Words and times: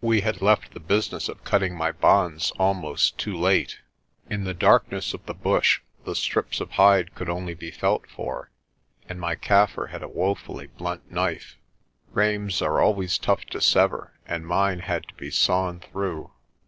We 0.00 0.22
had 0.22 0.42
left 0.42 0.72
the 0.74 0.80
busi 0.80 1.12
ness 1.12 1.28
of 1.28 1.44
cutting 1.44 1.76
my 1.76 1.92
bonds 1.92 2.50
almost 2.58 3.16
too 3.16 3.38
late. 3.38 3.78
In 4.28 4.42
the 4.42 4.52
darkness 4.52 5.12
162 5.12 5.12
PRESTER 5.14 5.18
JOHN 5.22 5.22
of 5.22 5.26
the 5.26 5.42
bush 5.44 5.80
the 6.04 6.16
strips 6.16 6.60
of 6.60 6.70
hide 6.72 7.14
could 7.14 7.28
only 7.30 7.54
be 7.54 7.70
felt 7.70 8.10
for, 8.10 8.50
and 9.08 9.20
my 9.20 9.36
Kaffir 9.36 9.90
had 9.90 10.02
a 10.02 10.08
woefully 10.08 10.66
blunt 10.66 11.12
knife. 11.12 11.58
Reims 12.10 12.60
are 12.60 12.80
always 12.80 13.18
tough 13.18 13.44
to 13.50 13.60
sever 13.60 14.14
and 14.26 14.48
mine 14.48 14.80
had 14.80 15.06
to 15.06 15.14
be 15.14 15.30
sawn 15.30 15.78
through. 15.78 16.32